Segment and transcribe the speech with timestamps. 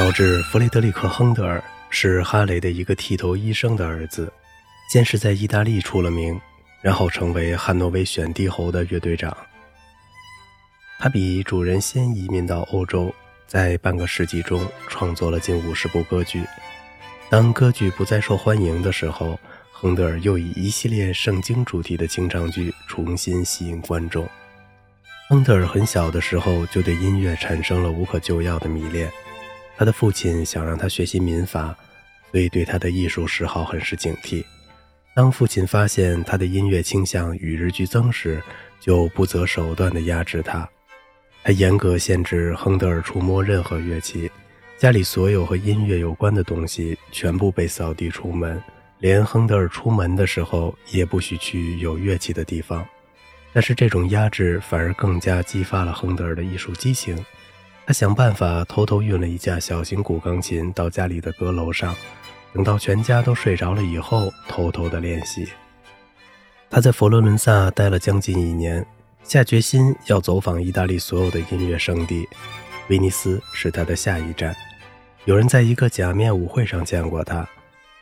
[0.00, 4.32] 乔治·弗雷德里克·亨德尔是哈雷的一个剃头医生的儿子，
[4.90, 6.40] 先是在意大利出了名，
[6.80, 9.36] 然后成为汉诺威选帝侯的乐队长。
[10.98, 13.14] 他比主人先移民到欧洲，
[13.46, 16.42] 在半个世纪中创作了近五十部歌剧。
[17.28, 19.38] 当歌剧不再受欢迎的时候，
[19.70, 24.26] 亨德尔又以一系列圣经主题的清唱剧重新吸引观众。
[25.28, 29.12] 亨德尔很小的时候就对音乐产生了无可救药的迷恋，
[29.80, 31.74] 他的父亲想让他学习民法，
[32.30, 34.44] 所以对他的艺术嗜好很是警惕。
[35.14, 38.42] 当父亲发现他的音乐倾向与日俱增时，
[38.78, 40.68] 就不择手段地压制他。
[41.42, 44.30] 他严格限制亨德尔触摸任何乐器。
[44.76, 48.62] 家里所有和音乐有关的东西全部被扫地出门，
[48.98, 52.86] 连亨德尔出门的时候也不许去有乐器的地方。
[53.54, 57.16] 但是这种压制反而更加激发了亨德尔的艺术激情。
[57.90, 61.92] 他想办法偷偷运了一架小型古钢琴到家里的阁楼上，
[62.54, 65.48] 等到全家都睡着了以后，偷偷的练习。
[66.70, 68.86] 他在佛罗伦萨待了将近一年，
[69.24, 72.28] 下决心要走访意大利所有的音乐圣地，
[72.90, 74.54] 威尼斯是他的下一站。
[75.24, 77.44] 有人在一个假面舞会上见过他，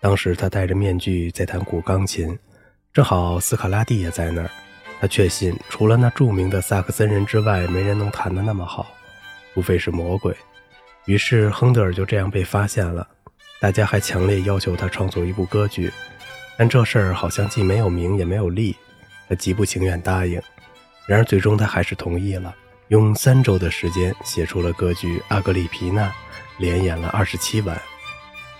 [0.02, 2.38] 当时他戴着面具在弹古钢琴，
[2.92, 4.50] 正好斯卡拉蒂也在那儿。
[5.00, 8.86] 他确信除了那著名的萨克森人之外，没人能弹得那么好，
[9.58, 10.32] 无非是魔鬼。
[11.06, 13.04] 于是亨德尔就这样被发现了。
[13.60, 15.92] 大家还强烈要求他创作一部歌剧，
[16.56, 18.76] 但这事儿好像既没有名也没有利，
[19.28, 20.40] 他极不情愿答应。
[21.08, 22.54] 然而最终他还是同意了，
[22.86, 26.06] 用三周的时间写出了歌剧《阿格里皮娜》。
[26.58, 27.80] 连演了二十七晚，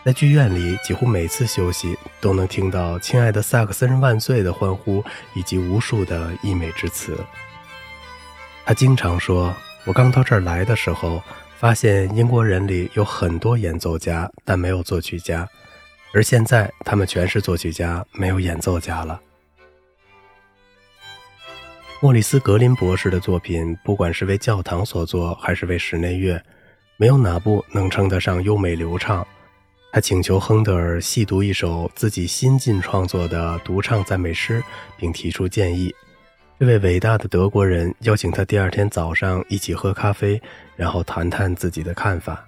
[0.04, 7.18] 在剧院里，几乎每次休息都能听到“亲爱的萨克森人万岁”的欢呼，以及无数的溢美之词。
[8.64, 9.52] 他经常说
[9.88, 11.22] ：“我刚到这儿来的时候，
[11.56, 15.46] 发现英国人里有很多演奏家，但没有作曲家；
[16.12, 19.18] 而现在，他们全是作曲家，没有演奏家了。”
[22.02, 26.38] 莫里斯·格林博士的作品，不管是为教堂所作，还是为室内乐。
[26.98, 29.26] 没有哪部能称得上优美流畅。
[29.90, 34.62] 他请求亨德尔细读一首自己新近创作的独唱赞美诗，
[34.98, 35.94] 并提出建议。
[36.58, 40.42] 这位伟大的德国人邀请他第二天早上一起喝咖啡，
[40.74, 42.44] 然后谈谈自己的看法。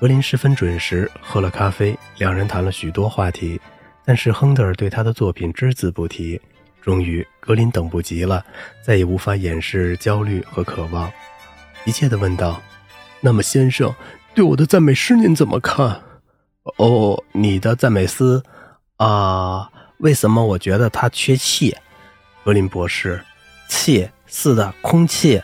[0.00, 3.60] 格林十分准时喝了咖啡，两人谈了许多话题，
[4.02, 6.40] 但是亨德尔对他的作品只字不提。
[6.80, 8.42] 终于，格林等不及了，
[8.82, 11.12] 再也无法掩饰焦虑和渴望，
[11.84, 12.62] 急切地问道。
[13.20, 13.94] 那么，先生，
[14.34, 16.00] 对我的赞美诗您怎么看？
[16.78, 18.42] 哦，你的赞美诗
[18.96, 19.70] 啊？
[19.98, 21.76] 为什么我觉得它缺气？
[22.44, 23.24] 格林博士，
[23.68, 25.42] 气是的，空气，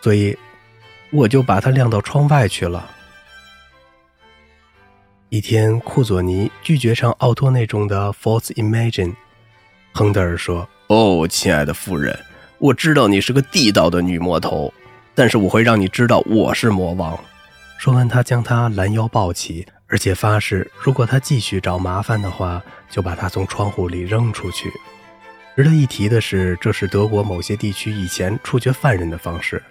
[0.00, 0.36] 所以
[1.12, 2.90] 我就把它晾到窗外去了。
[5.28, 9.10] 一天，库佐尼拒绝唱奥托内中的《False Imagine》，
[9.92, 12.18] 亨德尔说：“哦，亲爱的夫人，
[12.58, 14.72] 我知道你是个地道的女魔头。”
[15.14, 17.18] 但是我会让你知道我是魔王。
[17.78, 22.60] 说完，他将她拦腰抱起，而且发誓，如果她继续找麻烦的话，
[22.90, 24.72] 就把他从窗户里扔出去。
[25.56, 29.62] 值得一提的是，这是德国某些地区以前处决犯人的方式。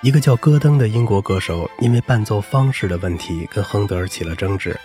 [0.00, 4.76] 一个叫戈登的英国歌手因为伴奏方式的问题跟亨德尔起了争执，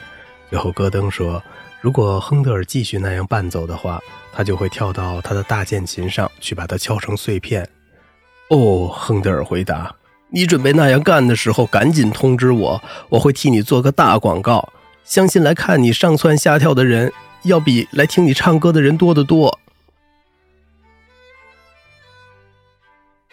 [0.51, 1.44] 最后戈登说。
[1.81, 4.00] 如果亨德尔继续那样伴奏的话，
[4.31, 7.67] 他就会跳到他的大键琴上去把它敲成碎片。
[8.51, 9.94] 哦，亨德尔回答
[10.29, 14.72] ：“你准备那样干的时候，赶紧通知我，我会替你做个大广告。
[15.03, 17.11] 相信来看你上蹿下跳的人，
[17.43, 19.59] 要比来听你唱歌的人多得多。”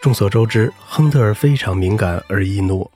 [0.01, 2.89] 众所周知，亨德尔非常敏感而易怒，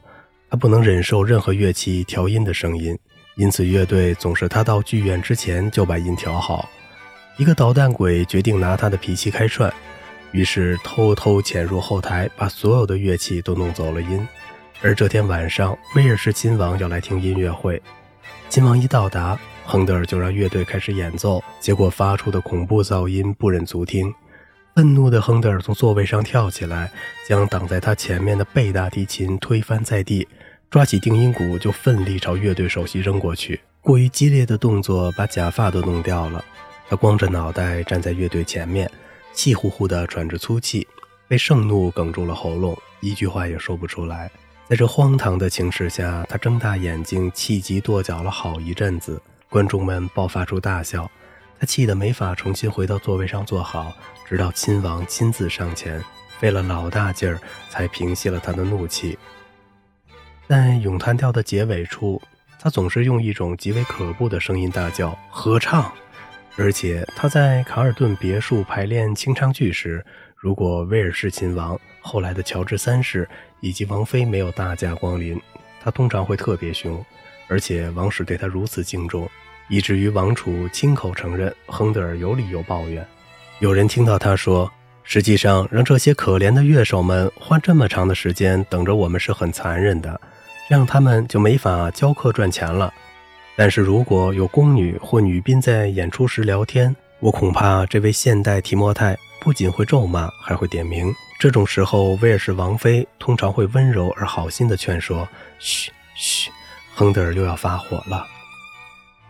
[0.49, 2.97] 他不能忍受任何乐器调音的声音。
[3.35, 6.67] 因此，乐队总是他到剧院之前就把音调好。
[7.37, 9.71] 一个捣蛋鬼决定拿他的脾气开涮，
[10.31, 14.27] 于是偷偷潜入后台，把所有的乐器都弄走了音。
[14.81, 17.81] 而这天晚上，威尔士亲王要来听音乐会。
[18.49, 24.13] 亲王一到达，亨德尔就让乐队开始演奏，结果发出的恐怖噪音不忍足听。
[24.75, 26.91] 愤怒的亨德尔从座位上跳起来，
[27.27, 30.27] 将挡在他前面的贝大提琴推翻在地。
[30.69, 36.43] 抓起定音鼓就奋力朝乐队首席扔过去，过于激烈的动作把假发都弄掉了。
[36.89, 38.89] 他光着脑袋站在乐队前面，
[39.31, 40.85] 气呼呼地喘着粗气，
[41.27, 44.29] 被盛怒哽住了喉咙，一句话也说不出来。
[44.67, 49.21] 在这荒唐的情势下，他睁大眼睛，气急跺脚了好一阵子。
[49.49, 51.09] 观众们爆发出大笑，
[51.59, 53.93] 他气得没法重新回到座位上坐好，
[54.27, 56.03] 直到亲王亲自上前。
[56.37, 57.39] 费了老大劲儿
[57.69, 59.17] 才平息了他的怒气。
[60.49, 62.21] 在咏叹调的结尾处，
[62.59, 65.89] 他总是用一种极为可怖的声音大叫“合唱”，
[66.57, 70.05] 而且他在卡尔顿别墅排练清唱剧时，
[70.35, 73.27] 如果威尔士亲王、后来的乔治三世
[73.61, 75.41] 以及王妃没有大驾光临，
[75.81, 77.03] 他通常会特别凶，
[77.47, 79.29] 而且王室对他如此敬重，
[79.69, 83.05] 以至于王储亲口承认亨德尔有理由抱怨。
[83.59, 84.71] 有人听到他说
[85.03, 90.19] ：“实际上，让这些可怜的乐手们花这么长的时间等着我们是很残忍的，
[90.67, 92.93] 这样他们就没法教课赚钱了。
[93.55, 101.13] 但是如果有宫女或女宾在演出时聊天，我恐怕这位现代提莫泰不仅会咒骂，还会点名。
[101.39, 105.25] 这种时候，威尔士王妃通常会温柔而好心地劝说
[105.59, 106.51] ：‘嘘，嘘，
[106.95, 108.25] 亨德尔又要发火了。’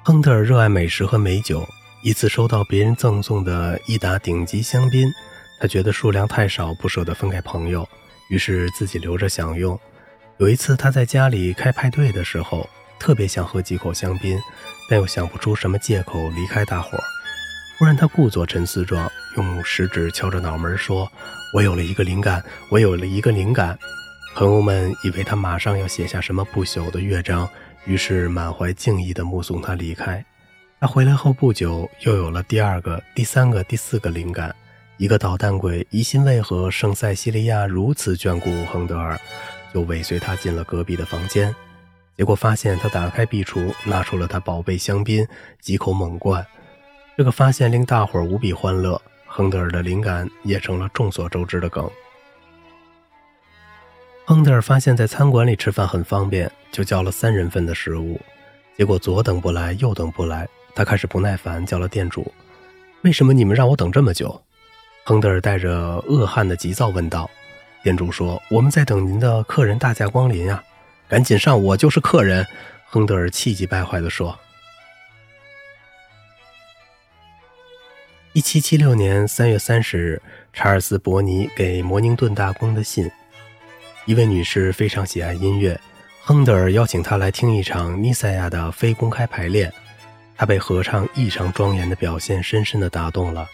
[0.03, 1.67] 亨德尔热爱美食和美酒。”
[2.06, 5.12] 一次收到别人赠送的一打顶级香槟，
[5.59, 7.89] 他觉得数量太少，不舍得分给朋友，
[8.29, 9.79] 于是自己留着享用。
[10.38, 12.69] 有一次他在家里开派对的时候，
[13.00, 14.39] 特别想喝几口香槟，
[14.88, 17.03] 但又想不出什么借口离开大伙儿。
[17.79, 21.12] 忽然他故作沉思状，用食指敲着脑门说
[21.56, 23.75] ：“我有了一个灵感，我有了一个灵感。”
[24.35, 27.49] 朋友们以为他马上要写下什么不朽的乐章，
[27.85, 30.23] 于是满怀敬意地目送他离开。
[30.77, 34.53] 他回来后不久，又有了第二个、第三个、第四个灵感。
[34.97, 39.17] 一个捣蛋鬼疑心为何圣塞西利亚如此眷顾亨德尔，
[39.73, 41.55] 就尾随他进了隔壁的房间。
[42.17, 45.25] 结果发现他打开壁橱，拿出了他宝贝香槟，
[45.61, 46.45] 几口猛灌。
[47.15, 51.89] 这个发现令大伙儿无比欢乐，亨德尔的灵感也成了众所周知的梗。
[54.27, 58.19] 亨德尔发现，在餐馆里吃饭很方便，就叫了三人份的食物。
[58.75, 60.48] 结果左等不来，右等不来。
[60.74, 62.33] 他开始不耐烦，叫了店主
[63.04, 64.42] ：“为什么你们让我等这么久？”
[65.06, 67.30] 亨德尔带着恶汉的急躁问道。
[67.83, 70.63] 店主说：“我们在等您的客人大驾光临啊！
[71.07, 72.45] 赶紧上，我就是客人。”
[72.89, 74.38] 亨德尔气急败坏地说。
[78.33, 83.10] 一七七六年三月三十日，查尔斯·伯尼给摩宁顿大公的信。
[84.05, 85.79] 一位女士非常喜爱音乐，
[86.21, 89.73] 亨德尔邀请她来听一场尼塞亚的非公开排练。
[90.37, 93.49] 她被合唱异常庄严的表现深深地打动了，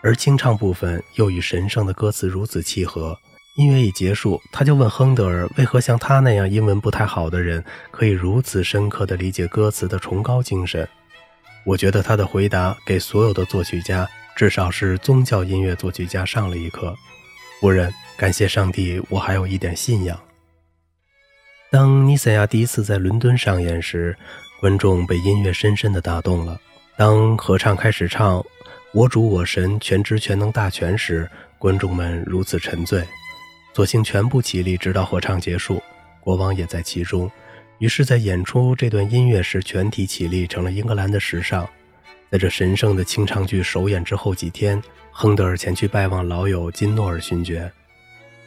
[0.00, 3.18] 而清唱部分又与神圣的歌词如此契合。
[3.56, 10.88] 音乐一结束，他就问亨德尔：“为何像他那样英文不太好的人，可以如此深刻地理解歌词的崇高精神？”
[11.66, 16.94] 我觉得他的回答给所有的作曲家，至少是宗教音乐作曲家上了一课。
[17.60, 20.18] 夫人，感谢上帝，我还有一点信仰。
[21.70, 24.16] 当尼塞亚第一次在伦敦上演时，
[24.60, 26.60] 观众被音乐深深地打动了。
[26.96, 28.44] 当合唱开始唱
[28.92, 31.30] “我主我神全知全能大全”时，
[31.60, 33.06] 观众们如此沉醉，
[33.72, 35.80] 索性全部起立，直到合唱结束。
[36.18, 37.30] 国王也在其中。
[37.78, 41.64] 于是，在演出这段音乐时，全体起立成了英格兰的时尚。
[42.32, 44.82] 在这神圣的清唱剧首演之后几天，
[45.12, 47.70] 亨德尔前去拜望老友金诺尔勋爵。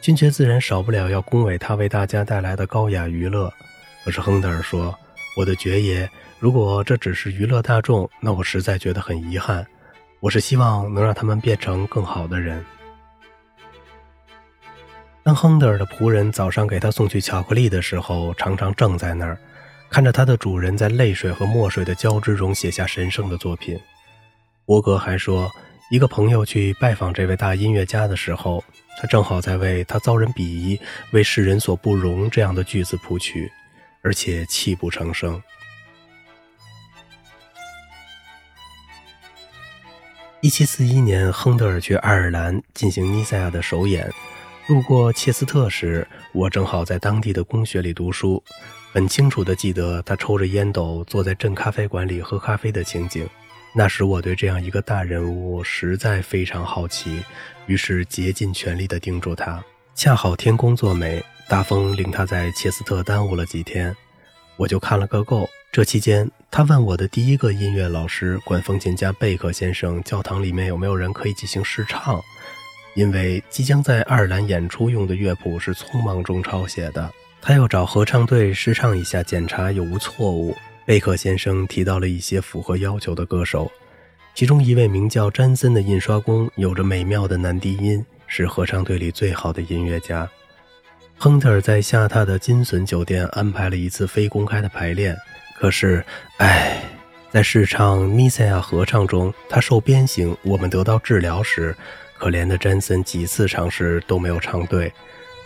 [0.02, 3.50] 勋爵自然少不了要恭维他为大家带来的高雅娱乐。
[4.04, 4.94] 可是亨德尔说。
[5.34, 6.06] 我的爵爷，
[6.38, 9.66] 如果这只是娱乐大众，那我实在觉得很遗憾。
[10.20, 12.62] 我是希望能让他们变成更好的人。
[15.22, 19.38] 当亨德尔的仆人早上给他送去巧克力的时候，常常正在那儿，
[19.88, 23.80] 看着他的主人在泪水和墨水的交织中写下神圣的作品。
[24.66, 25.50] 伯格还说，
[25.92, 28.64] 一个朋友去拜访这位大音乐家的时候，
[28.98, 30.80] 他正好在为他遭人鄙夷、
[31.10, 33.52] 为世人所不容这样的句子谱曲。
[34.00, 35.40] 而且泣不成声。
[40.40, 44.10] 一七四一年，亨德尔去爱尔兰进行尼塞亚的首演。
[44.68, 48.42] 路过切斯特时，我正好在当地的公学里读书，
[48.94, 53.28] 很清楚地记得他抽着烟斗坐在镇咖啡馆里喝咖啡的情景。
[53.74, 57.22] 那时我对这样一个大人物实在非常好奇，
[57.66, 59.62] 于是竭尽全力地盯住他。
[59.94, 61.24] 恰好天公作美。
[61.48, 63.94] 大风令他在切斯特耽误了几天，
[64.56, 65.46] 我就看了个够。
[65.70, 72.22] 这期间，他问我的第一个音乐老师管风琴家贝克先生，教堂里面有没有人可以进行试唱，
[72.94, 77.12] 因为即将在爱尔兰演出用的乐谱是匆忙中抄写的，
[77.42, 80.56] 他要找合唱队试唱一下，检查有无错误。
[80.84, 83.70] 贝克先生提到了一些符合要求的歌手，
[84.34, 90.28] 其中一位名叫詹森的印刷工，有着美妙的男低音，是合唱队里最好的音乐家。
[91.16, 95.16] 亨特在下榻的金笋酒店安排了一次非公开的排练，
[95.56, 96.04] 可是，
[96.38, 96.82] 唉，
[97.30, 101.76] 在试唱《弥赛亚》合唱中，他受鞭刑，我们得到治疗时，
[102.18, 104.92] 可怜的詹森几次尝试都没有唱对。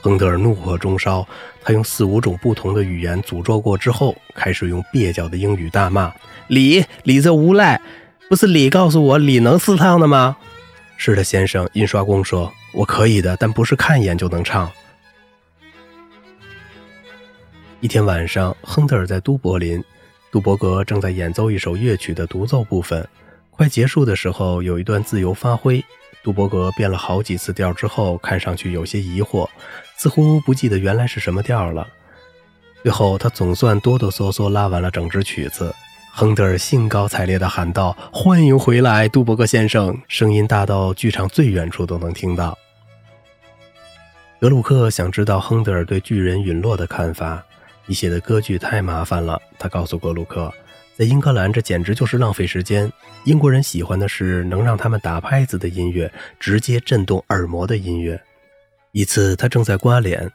[0.07, 1.27] 亨德尔怒火中烧，
[1.61, 6.15] 他用四五种不同的语言诅咒过之后，开始用蹩脚的英语大骂
[6.47, 7.81] ：“李，李这无赖！
[8.29, 10.37] 不是李告诉我李能试唱的吗
[10.97, 14.71] ？”“是的，先生。”印刷工说，“我可以的，但不是看一眼就能唱。”
[17.83, 19.83] 一天晚上，亨德尔在都柏林。
[20.31, 23.05] 杜伯格正在演奏一首乐曲的独奏部分，
[23.51, 25.85] 快结束的时候，有一段自由发挥。
[26.27, 29.49] 杜伯格变了好几次调之后，看上去有些疑惑，
[29.97, 31.87] 似乎不记得原来是什么调了。
[32.83, 35.73] 最后，他总算哆哆嗦嗦拉完了整支曲子。
[36.11, 42.59] 亨德尔兴高采烈地喊道：“欢迎回来，杜伯格先生！”声音大到剧场最远处都能听到。
[44.41, 47.41] 德鲁克想知道亨德尔对巨人陨落的看法。
[47.87, 50.53] 你写的歌剧太麻烦了，他告诉格鲁克，
[50.97, 52.91] 在英格兰这简直就是浪费时间。
[53.25, 56.11] 英国人喜欢的是能让他们打拍子的音乐，
[56.41, 58.19] 直接震动耳膜的音乐。
[58.93, 60.31] 一次，他正在刮脸，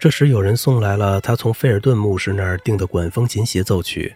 [0.00, 4.10] 这时有人送来了他从菲尔顿牧师那儿订的管风琴协奏曲。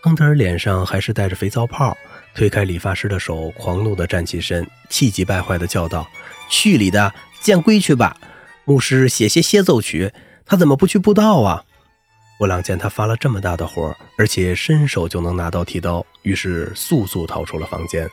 [0.00, 1.96] 亨德尔脸上还是带着肥皂泡，
[2.32, 6.08] 推开理发师的手，狂怒地站起身，气急败坏地叫道
[6.48, 8.16] ：“去你的，见规去吧！
[8.64, 10.12] 牧师写些协奏曲，
[10.46, 11.64] 他怎么不去布道啊？”
[12.38, 18.08] 布朗见他发了这么大的火，而且伸手就能拿到剃刀，于是速速逃出了房间。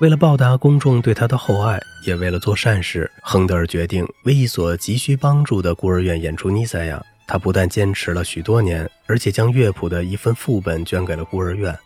[0.00, 6.96] 为了报答公众对他的厚爱，也为了做善事，亨德尔决定为一所急需帮助的孤儿院演出《尼赛亚》。
[7.26, 11.78] 他不但坚持了许多年，而且将乐谱的一份副本捐给了孤儿院，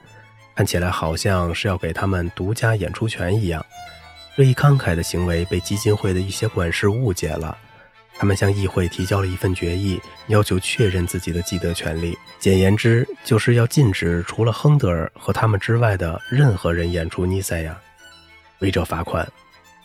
[0.54, 3.64] 看起来好像是要给他们独家演出权一样。
[4.36, 7.58] 这一慷慨的行为被基金会的一些管事误解了。
[8.16, 12.16] 他们向议会提交了一份决议，要求确认自己的既得权利。
[12.38, 17.72] 简言之，就是要禁止除了亨德尔和他们之外的任何人演出《尼赛亚》，
[18.60, 19.26] 违者罚款。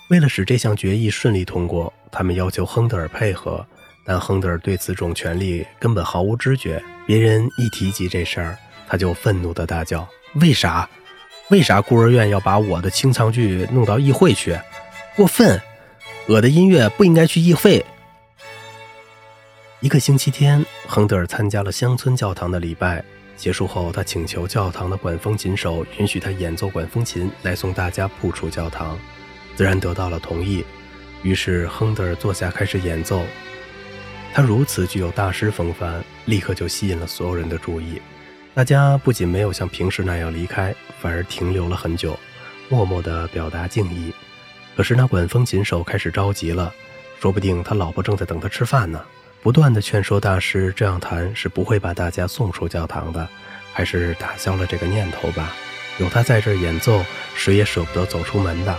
[0.09, 3.65] 为了使这项决议顺利通过，他们要求亨德尔配合，
[4.05, 6.81] 但亨德尔对此种权利根本毫无知觉。
[7.05, 8.57] 别人一提及这事儿，
[8.87, 10.07] 他就愤怒地大叫
[10.41, 10.89] ：“为啥？
[11.49, 14.57] 为啥孤儿院要把我的清唱剧弄到议会去？
[15.15, 15.59] 过分！
[16.27, 17.83] 我的音乐不应该去议会。”
[19.81, 23.01] 一个星期天，亨德尔参加了乡村教堂的礼拜。
[23.37, 28.99] 结束后，他请求教堂的管风琴手允许他演奏管风琴来送大家步出教堂，
[29.55, 30.65] 自然得到了同意。
[31.23, 33.23] 于是，亨德尔坐下开始演奏。
[34.33, 38.01] 他如此具有大师风范，立刻就吸引了所有人的注意。
[38.53, 42.19] 大家不仅没有像平时那样离开，反而停留了很久，
[42.67, 44.13] 默默地表达敬意。
[44.75, 46.73] 可是，那管风琴手开始着急了，
[47.21, 49.01] 说不定他老婆正在等他吃饭呢。
[49.41, 53.27] 不断的劝说大师这样弹是不会把大家送出教堂的，
[53.71, 55.55] 还是打消了这个念头吧。
[55.97, 57.03] 有他在这演奏，
[57.35, 58.77] 谁也舍不得走出门的。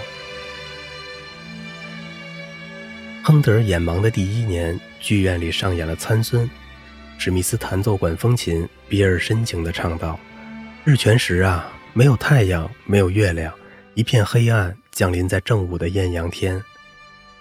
[3.23, 6.49] 亨德尔眼盲的第一年，剧院里上演了参孙。
[7.19, 10.19] 史密斯弹奏管风琴，比尔深情地唱道
[10.85, 13.53] ：“日全食啊，没有太阳，没有月亮，
[13.95, 16.63] 一片黑暗降临在正午的艳阳天。”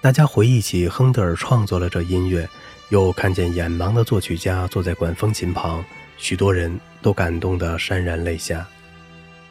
[0.02, 2.48] 大家回忆起亨德尔创作了这音乐。
[2.90, 5.84] 又看见眼盲的作曲家坐在管风琴旁，
[6.18, 8.68] 许多人都感动得潸然泪下。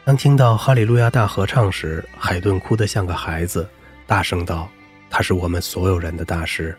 [0.04, 3.68] 当听到《哈利路亚》大合唱时，海顿哭得像个孩子，
[4.07, 4.68] 大声道
[5.09, 6.76] ：“他是我们所有人的大师。”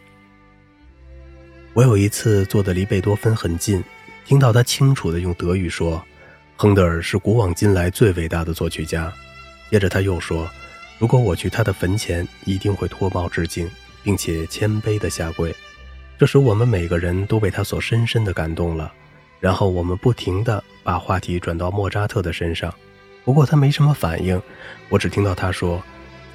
[1.73, 3.81] 我有一次坐得离贝多芬很近，
[4.25, 6.03] 听到他清楚地用德语说
[6.57, 9.13] ：“亨德尔是古往今来最伟大的作曲家。”
[9.71, 10.49] 接着他又说
[10.99, 13.69] ：“如果我去他的坟前，一定会脱帽致敬，
[14.03, 15.55] 并且谦卑地下跪。”
[16.19, 18.91] 这时，我们每个人都被他所深深的感动了。
[19.39, 22.73] 然后，我们不停地把话题转到莫扎特的身上。
[23.23, 24.41] 不过，他没什么反应。
[24.89, 25.81] 我只听到他说：“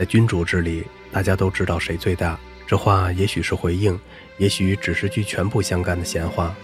[0.01, 4.01] 在君主制里，大家都知道谁最大。”这话也许是回应，
[4.39, 6.55] 也许只是句全部相干的闲话。